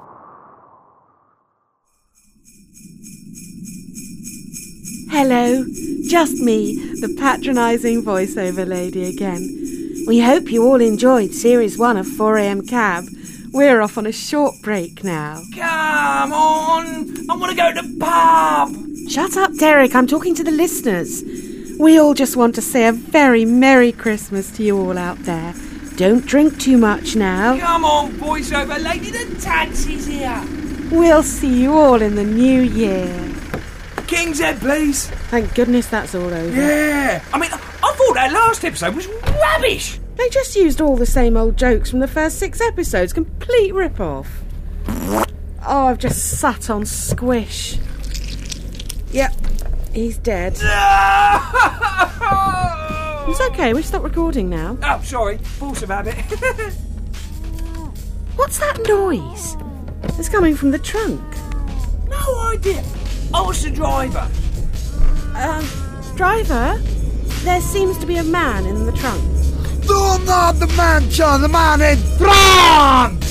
Hello, 5.11 5.63
just 6.09 6.41
me, 6.41 6.77
the 7.01 7.15
patronising 7.15 8.01
voiceover 8.01 8.67
lady 8.67 9.05
again. 9.05 9.41
We 10.07 10.21
hope 10.21 10.51
you 10.51 10.63
all 10.63 10.81
enjoyed 10.81 11.35
Series 11.35 11.77
1 11.77 11.97
of 11.97 12.07
4am 12.07 12.67
Cab. 12.67 13.03
We're 13.53 13.81
off 13.81 13.99
on 13.99 14.07
a 14.07 14.11
short 14.11 14.55
break 14.63 15.03
now. 15.03 15.43
Come 15.53 16.33
on! 16.33 17.29
I 17.29 17.35
want 17.35 17.51
to 17.51 17.55
go 17.55 17.71
to 17.71 17.87
the 17.87 17.99
pub! 17.99 18.84
Shut 19.07 19.37
up, 19.37 19.53
Derek, 19.55 19.93
I'm 19.93 20.07
talking 20.07 20.33
to 20.35 20.43
the 20.43 20.51
listeners. 20.51 21.23
We 21.79 21.99
all 21.99 22.13
just 22.13 22.35
want 22.35 22.55
to 22.55 22.61
say 22.61 22.87
a 22.87 22.91
very 22.91 23.45
Merry 23.45 23.91
Christmas 23.91 24.51
to 24.57 24.63
you 24.63 24.77
all 24.77 24.97
out 24.97 25.19
there. 25.19 25.53
Don't 25.95 26.25
drink 26.25 26.59
too 26.59 26.77
much 26.77 27.15
now. 27.15 27.57
Come 27.59 27.85
on, 27.85 28.13
voiceover 28.13 28.81
lady, 28.83 29.11
the 29.11 29.39
taxi's 29.39 30.07
here! 30.07 30.43
We'll 30.91 31.23
see 31.23 31.61
you 31.61 31.73
all 31.73 32.01
in 32.01 32.15
the 32.15 32.23
new 32.23 32.61
year. 32.61 33.07
King's 34.07 34.39
Head, 34.39 34.59
please! 34.59 35.07
Thank 35.29 35.53
goodness 35.53 35.87
that's 35.87 36.15
all 36.15 36.33
over. 36.33 36.55
Yeah! 36.55 37.23
I 37.31 37.39
mean, 37.39 37.51
I 37.53 37.57
thought 37.95 38.13
that 38.15 38.33
last 38.33 38.65
episode 38.65 38.95
was 38.95 39.07
rubbish! 39.07 39.99
They 40.15 40.29
just 40.29 40.55
used 40.55 40.81
all 40.81 40.97
the 40.97 41.05
same 41.05 41.37
old 41.37 41.57
jokes 41.57 41.89
from 41.91 41.99
the 41.99 42.07
first 42.07 42.39
six 42.39 42.59
episodes. 42.59 43.13
Complete 43.13 43.73
rip-off. 43.73 44.43
Oh, 44.87 45.87
I've 45.87 45.99
just 45.99 46.39
sat 46.39 46.69
on 46.69 46.85
Squish. 46.85 47.77
Yep, 49.15 49.33
he's 49.93 50.17
dead. 50.17 50.59
It's 53.27 53.41
okay, 53.49 53.73
we 53.73 53.81
stop 53.81 54.03
recording 54.03 54.49
now. 54.49 54.77
Oh, 54.83 55.01
sorry, 55.01 55.37
force 55.39 55.81
of 55.81 55.89
habit. 55.89 56.13
What's 58.35 58.59
that 58.59 58.79
noise? 58.87 59.57
It's 60.19 60.29
coming 60.29 60.55
from 60.55 60.69
the 60.71 60.77
trunk. 60.77 61.21
no 62.07 62.39
idea. 62.53 62.83
I 63.33 63.41
was 63.41 63.63
the 63.63 63.71
driver. 63.71 64.29
Um, 65.33 65.67
driver, 66.15 66.77
there 67.43 67.61
seems 67.61 67.97
to 67.97 68.05
be 68.05 68.17
a 68.17 68.23
man 68.23 68.67
in 68.67 68.85
the 68.85 68.91
trunk. 68.91 69.23
You're 69.85 70.19
not 70.25 70.59
the 70.59 70.67
man, 70.77 71.09
John, 71.09 71.41
the 71.41 71.49
man 71.49 71.81
in 71.81 71.97
front! 72.17 73.24